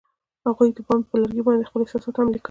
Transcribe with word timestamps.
هغوی 0.45 0.69
د 0.77 0.79
بام 0.87 1.01
پر 1.09 1.17
لرګي 1.23 1.41
باندې 1.47 1.67
خپل 1.69 1.79
احساسات 1.83 2.15
هم 2.17 2.27
لیکل. 2.33 2.39